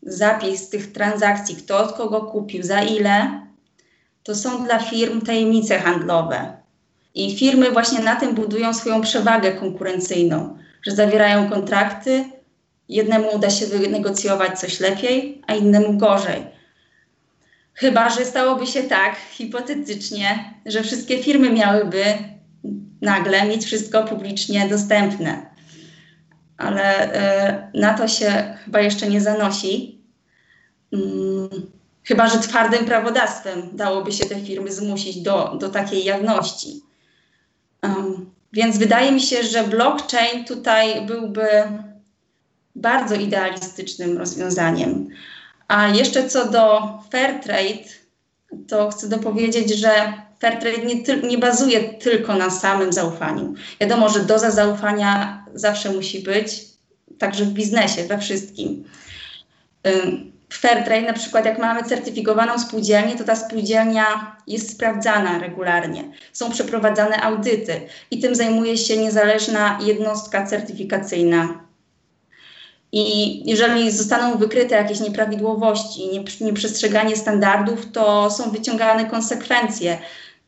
zapis 0.02 0.68
tych 0.68 0.92
transakcji, 0.92 1.56
kto 1.56 1.78
od 1.78 1.92
kogo 1.92 2.20
kupił, 2.20 2.62
za 2.62 2.82
ile, 2.82 3.40
to 4.22 4.34
są 4.34 4.64
dla 4.64 4.78
firm 4.78 5.20
tajemnice 5.20 5.78
handlowe. 5.78 6.56
I 7.14 7.36
firmy 7.36 7.70
właśnie 7.70 8.00
na 8.00 8.16
tym 8.16 8.34
budują 8.34 8.74
swoją 8.74 9.00
przewagę 9.00 9.52
konkurencyjną, 9.52 10.58
że 10.82 10.92
zawierają 10.92 11.50
kontrakty 11.50 12.24
Jednemu 12.88 13.36
uda 13.36 13.50
się 13.50 13.66
wynegocjować 13.66 14.60
coś 14.60 14.80
lepiej, 14.80 15.42
a 15.46 15.54
innemu 15.54 15.98
gorzej. 15.98 16.46
Chyba, 17.74 18.10
że 18.10 18.24
stałoby 18.24 18.66
się 18.66 18.82
tak, 18.82 19.16
hipotetycznie, 19.30 20.54
że 20.66 20.82
wszystkie 20.82 21.22
firmy 21.22 21.50
miałyby 21.50 22.04
nagle 23.00 23.46
mieć 23.46 23.64
wszystko 23.64 24.04
publicznie 24.04 24.68
dostępne. 24.68 25.46
Ale 26.56 27.14
y, 27.74 27.80
na 27.80 27.94
to 27.94 28.08
się 28.08 28.58
chyba 28.64 28.80
jeszcze 28.80 29.08
nie 29.08 29.20
zanosi. 29.20 30.00
Hmm, 30.90 31.48
chyba, 32.04 32.28
że 32.28 32.38
twardym 32.38 32.84
prawodawstwem 32.84 33.76
dałoby 33.76 34.12
się 34.12 34.26
te 34.26 34.40
firmy 34.40 34.72
zmusić 34.72 35.22
do, 35.22 35.56
do 35.60 35.68
takiej 35.68 36.04
jawności. 36.04 36.82
Um, 37.82 38.30
więc 38.52 38.78
wydaje 38.78 39.12
mi 39.12 39.20
się, 39.20 39.42
że 39.42 39.64
blockchain 39.64 40.44
tutaj 40.44 41.06
byłby 41.06 41.48
bardzo 42.76 43.14
idealistycznym 43.14 44.18
rozwiązaniem. 44.18 45.08
A 45.68 45.88
jeszcze 45.88 46.28
co 46.28 46.48
do 46.48 46.80
fair 47.10 47.40
trade, 47.40 47.84
to 48.68 48.90
chcę 48.90 49.08
dopowiedzieć, 49.08 49.74
że 49.74 50.12
fair 50.38 50.58
trade 50.58 50.78
nie, 50.78 51.28
nie 51.28 51.38
bazuje 51.38 51.80
tylko 51.80 52.34
na 52.34 52.50
samym 52.50 52.92
zaufaniu. 52.92 53.54
Wiadomo, 53.80 54.08
że 54.08 54.20
doza 54.20 54.50
zaufania 54.50 55.44
zawsze 55.54 55.92
musi 55.92 56.20
być, 56.20 56.64
także 57.18 57.44
w 57.44 57.52
biznesie, 57.52 58.04
we 58.04 58.18
wszystkim. 58.18 58.84
Fair 60.52 60.84
trade, 60.84 61.06
na 61.06 61.12
przykład 61.12 61.44
jak 61.44 61.58
mamy 61.58 61.84
certyfikowaną 61.84 62.58
spółdzielnię, 62.58 63.16
to 63.16 63.24
ta 63.24 63.36
spółdzielnia 63.36 64.36
jest 64.46 64.72
sprawdzana 64.72 65.38
regularnie. 65.38 66.04
Są 66.32 66.50
przeprowadzane 66.50 67.22
audyty 67.22 67.80
i 68.10 68.18
tym 68.18 68.34
zajmuje 68.34 68.78
się 68.78 68.96
niezależna 68.96 69.78
jednostka 69.82 70.46
certyfikacyjna 70.46 71.65
i 72.96 73.42
jeżeli 73.50 73.92
zostaną 73.92 74.38
wykryte 74.38 74.74
jakieś 74.74 75.00
nieprawidłowości, 75.00 76.08
nieprzestrzeganie 76.40 77.16
standardów, 77.16 77.92
to 77.92 78.30
są 78.30 78.50
wyciągane 78.50 79.04
konsekwencje. 79.04 79.98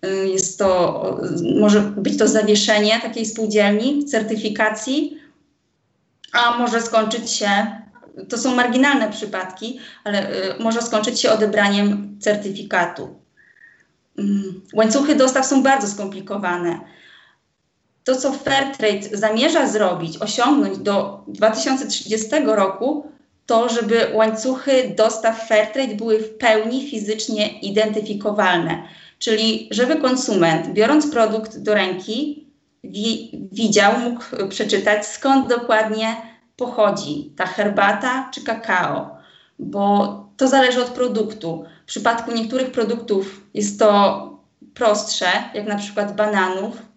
Y, 0.06 0.28
jest 0.28 0.58
to, 0.58 1.20
może 1.60 1.80
być 1.80 2.18
to 2.18 2.28
zawieszenie 2.28 3.00
takiej 3.00 3.26
spółdzielni, 3.26 4.04
certyfikacji, 4.04 5.18
a 6.32 6.58
może 6.58 6.82
skończyć 6.82 7.30
się, 7.30 7.48
to 8.28 8.38
są 8.38 8.54
marginalne 8.54 9.10
przypadki, 9.10 9.78
ale 10.04 10.30
y, 10.30 10.62
może 10.62 10.82
skończyć 10.82 11.20
się 11.20 11.30
odebraniem 11.30 12.18
certyfikatu. 12.20 13.18
Mm, 14.18 14.60
łańcuchy 14.74 15.14
dostaw 15.14 15.46
są 15.46 15.62
bardzo 15.62 15.88
skomplikowane 15.88 16.80
to, 18.08 18.16
co 18.16 18.32
Fairtrade 18.32 19.08
zamierza 19.12 19.66
zrobić, 19.66 20.18
osiągnąć 20.18 20.78
do 20.78 21.20
2030 21.26 22.28
roku, 22.44 23.06
to 23.46 23.68
żeby 23.68 24.10
łańcuchy 24.14 24.94
dostaw 24.96 25.48
Fairtrade 25.48 25.94
były 25.94 26.18
w 26.18 26.38
pełni 26.38 26.90
fizycznie 26.90 27.60
identyfikowalne. 27.60 28.82
Czyli 29.18 29.68
żeby 29.70 29.96
konsument, 29.96 30.72
biorąc 30.72 31.10
produkt 31.10 31.58
do 31.58 31.74
ręki, 31.74 32.46
wi 32.84 33.30
widział, 33.52 33.92
mógł 34.00 34.48
przeczytać, 34.48 35.06
skąd 35.06 35.48
dokładnie 35.48 36.16
pochodzi 36.56 37.32
ta 37.36 37.46
herbata 37.46 38.30
czy 38.34 38.44
kakao, 38.44 39.16
bo 39.58 40.14
to 40.36 40.48
zależy 40.48 40.82
od 40.82 40.88
produktu. 40.88 41.64
W 41.82 41.86
przypadku 41.86 42.32
niektórych 42.32 42.70
produktów 42.70 43.40
jest 43.54 43.78
to 43.78 44.22
prostsze, 44.74 45.26
jak 45.54 45.66
na 45.66 45.76
przykład 45.76 46.16
bananów, 46.16 46.88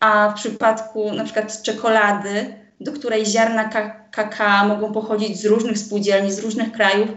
a 0.00 0.30
w 0.30 0.34
przypadku 0.34 1.12
na 1.12 1.24
przykład 1.24 1.62
czekolady, 1.62 2.54
do 2.80 2.92
której 2.92 3.26
ziarna 3.26 3.70
kakao 4.12 4.68
mogą 4.68 4.92
pochodzić 4.92 5.40
z 5.40 5.46
różnych 5.46 5.78
spółdzielni, 5.78 6.32
z 6.32 6.38
różnych 6.38 6.72
krajów, 6.72 7.08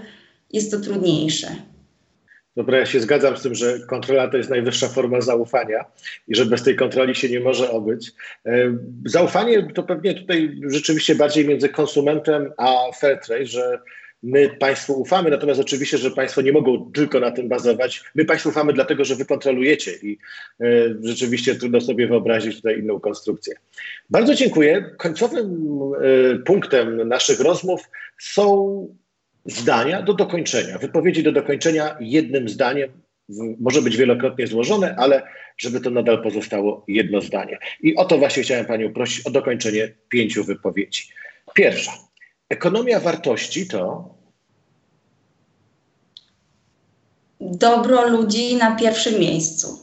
jest 0.53 0.71
to 0.71 0.79
trudniejsze. 0.79 1.47
Dobra, 2.55 2.77
ja 2.77 2.85
się 2.85 2.99
zgadzam 2.99 3.37
z 3.37 3.41
tym, 3.41 3.55
że 3.55 3.79
kontrola 3.79 4.27
to 4.27 4.37
jest 4.37 4.49
najwyższa 4.49 4.87
forma 4.87 5.21
zaufania 5.21 5.85
i 6.27 6.35
że 6.35 6.45
bez 6.45 6.63
tej 6.63 6.75
kontroli 6.75 7.15
się 7.15 7.29
nie 7.29 7.39
może 7.39 7.71
obyć. 7.71 8.11
E, 8.45 8.77
zaufanie 9.05 9.73
to 9.73 9.83
pewnie 9.83 10.13
tutaj 10.13 10.59
rzeczywiście 10.67 11.15
bardziej 11.15 11.47
między 11.47 11.69
konsumentem 11.69 12.53
a 12.57 12.91
Fairtrade, 12.99 13.45
że 13.45 13.79
My 14.27 14.49
Państwu 14.49 15.01
ufamy, 15.01 15.29
natomiast 15.29 15.59
oczywiście, 15.59 15.97
że 15.97 16.11
Państwo 16.11 16.41
nie 16.41 16.51
mogą 16.51 16.91
tylko 16.91 17.19
na 17.19 17.31
tym 17.31 17.49
bazować. 17.49 18.03
My 18.15 18.25
Państwu 18.25 18.49
ufamy 18.49 18.73
dlatego, 18.73 19.05
że 19.05 19.15
Wy 19.15 19.25
kontrolujecie 19.25 19.91
i 20.03 20.17
e, 20.61 20.65
rzeczywiście 21.03 21.55
trudno 21.55 21.81
sobie 21.81 22.07
wyobrazić 22.07 22.55
tutaj 22.55 22.79
inną 22.79 22.99
konstrukcję. 22.99 23.55
Bardzo 24.09 24.35
dziękuję. 24.35 24.95
Końcowym 24.97 25.79
e, 26.33 26.39
punktem 26.39 27.07
naszych 27.07 27.39
rozmów 27.39 27.89
są 28.19 28.87
zdania 29.45 30.01
do 30.01 30.13
dokończenia, 30.13 30.77
wypowiedzi 30.77 31.23
do 31.23 31.31
dokończenia 31.31 31.97
jednym 31.99 32.49
zdaniem. 32.49 32.89
Może 33.59 33.81
być 33.81 33.97
wielokrotnie 33.97 34.47
złożone, 34.47 34.95
ale 34.97 35.21
żeby 35.57 35.79
to 35.79 35.89
nadal 35.89 36.23
pozostało 36.23 36.85
jedno 36.87 37.21
zdanie. 37.21 37.57
I 37.81 37.95
o 37.95 38.05
to 38.05 38.17
właśnie 38.17 38.43
chciałem 38.43 38.65
Panią 38.65 38.93
prosić 38.93 39.27
o 39.27 39.31
dokończenie 39.31 39.93
pięciu 40.09 40.43
wypowiedzi. 40.43 41.03
Pierwsza. 41.53 41.91
Ekonomia 42.49 42.99
wartości 42.99 43.67
to 43.67 44.16
dobro 47.51 48.09
ludzi 48.09 48.55
na 48.55 48.75
pierwszym 48.75 49.19
miejscu. 49.19 49.79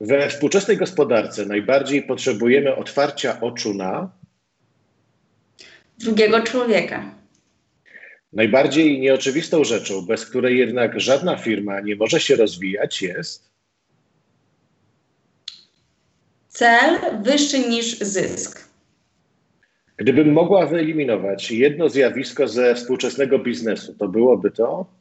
We 0.00 0.28
współczesnej 0.28 0.76
gospodarce 0.76 1.46
najbardziej 1.46 2.02
potrzebujemy 2.02 2.76
otwarcia 2.76 3.40
oczu 3.40 3.74
na 3.74 4.10
drugiego 5.98 6.40
człowieka. 6.40 7.14
Najbardziej 8.32 9.00
nieoczywistą 9.00 9.64
rzeczą, 9.64 10.06
bez 10.06 10.26
której 10.26 10.58
jednak 10.58 11.00
żadna 11.00 11.36
firma 11.36 11.80
nie 11.80 11.96
może 11.96 12.20
się 12.20 12.36
rozwijać, 12.36 13.02
jest 13.02 13.48
cel 16.48 16.98
wyższy 17.22 17.58
niż 17.58 17.98
zysk. 17.98 18.68
Gdybym 19.96 20.32
mogła 20.32 20.66
wyeliminować 20.66 21.50
jedno 21.50 21.88
zjawisko 21.88 22.48
ze 22.48 22.74
współczesnego 22.74 23.38
biznesu, 23.38 23.94
to 23.94 24.08
byłoby 24.08 24.50
to? 24.50 24.97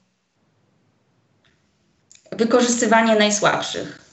Wykorzystywanie 2.31 3.15
najsłabszych. 3.15 4.07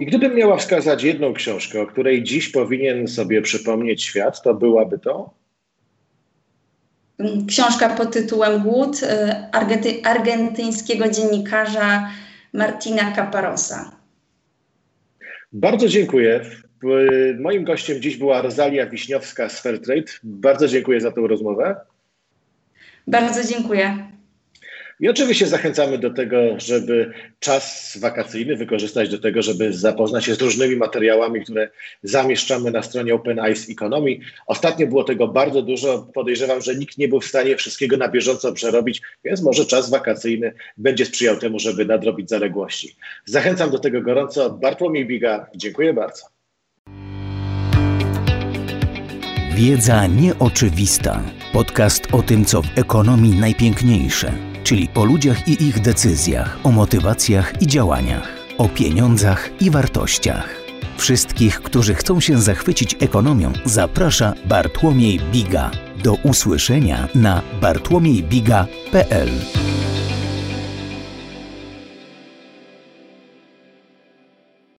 I 0.00 0.06
gdybym 0.06 0.34
miała 0.34 0.56
wskazać 0.56 1.02
jedną 1.02 1.32
książkę, 1.32 1.80
o 1.80 1.86
której 1.86 2.22
dziś 2.22 2.48
powinien 2.48 3.08
sobie 3.08 3.42
przypomnieć 3.42 4.04
świat, 4.04 4.42
to 4.42 4.54
byłaby 4.54 4.98
to? 4.98 5.34
Książka 7.48 7.88
pod 7.88 8.12
tytułem 8.12 8.62
Głód 8.62 9.02
y, 9.02 9.06
argenty 9.52 10.02
argentyńskiego 10.04 11.08
dziennikarza 11.08 12.10
Martina 12.52 13.12
Caparosa. 13.12 13.96
Bardzo 15.52 15.88
dziękuję. 15.88 16.40
Moim 17.40 17.64
gościem 17.64 18.02
dziś 18.02 18.16
była 18.16 18.42
Rosalia 18.42 18.86
Wiśniowska 18.86 19.48
z 19.48 19.60
Fairtrade. 19.60 20.12
Bardzo 20.22 20.68
dziękuję 20.68 21.00
za 21.00 21.12
tę 21.12 21.20
rozmowę. 21.20 21.76
Bardzo 23.06 23.54
dziękuję. 23.54 24.13
I 25.00 25.08
oczywiście 25.08 25.46
zachęcamy 25.46 25.98
do 25.98 26.10
tego, 26.10 26.36
żeby 26.56 27.12
czas 27.40 27.96
wakacyjny 28.00 28.56
wykorzystać 28.56 29.08
do 29.08 29.18
tego, 29.18 29.42
żeby 29.42 29.72
zapoznać 29.72 30.24
się 30.24 30.34
z 30.34 30.40
różnymi 30.40 30.76
materiałami, 30.76 31.42
które 31.42 31.70
zamieszczamy 32.02 32.70
na 32.70 32.82
stronie 32.82 33.14
Open 33.14 33.38
Eyes 33.38 33.70
Economy. 33.70 34.18
Ostatnio 34.46 34.86
było 34.86 35.04
tego 35.04 35.28
bardzo 35.28 35.62
dużo. 35.62 36.08
Podejrzewam, 36.14 36.60
że 36.60 36.74
nikt 36.74 36.98
nie 36.98 37.08
był 37.08 37.20
w 37.20 37.24
stanie 37.24 37.56
wszystkiego 37.56 37.96
na 37.96 38.08
bieżąco 38.08 38.52
przerobić, 38.52 39.02
więc 39.24 39.42
może 39.42 39.66
czas 39.66 39.90
wakacyjny 39.90 40.52
będzie 40.76 41.04
sprzyjał 41.04 41.36
temu, 41.36 41.58
żeby 41.58 41.84
nadrobić 41.84 42.28
zaległości. 42.28 42.96
Zachęcam 43.24 43.70
do 43.70 43.78
tego 43.78 44.02
gorąco. 44.02 44.50
Bartłomiej 44.50 45.06
Biga, 45.06 45.46
dziękuję 45.56 45.94
bardzo. 45.94 46.26
Wiedza 49.54 50.06
nieoczywista. 50.06 51.22
Podcast 51.52 52.14
o 52.14 52.22
tym, 52.22 52.44
co 52.44 52.62
w 52.62 52.78
ekonomii 52.78 53.40
najpiękniejsze 53.40 54.53
czyli 54.64 54.88
o 54.94 55.04
ludziach 55.04 55.48
i 55.48 55.64
ich 55.64 55.80
decyzjach, 55.80 56.58
o 56.62 56.70
motywacjach 56.70 57.62
i 57.62 57.66
działaniach, 57.66 58.28
o 58.58 58.68
pieniądzach 58.68 59.50
i 59.60 59.70
wartościach. 59.70 60.48
Wszystkich, 60.96 61.60
którzy 61.60 61.94
chcą 61.94 62.20
się 62.20 62.42
zachwycić 62.42 62.96
ekonomią, 63.00 63.52
zaprasza 63.64 64.34
Bartłomiej 64.44 65.20
Biga. 65.32 65.70
Do 66.02 66.14
usłyszenia 66.14 67.08
na 67.14 67.42
bartłomiejbiga.pl. 67.60 69.28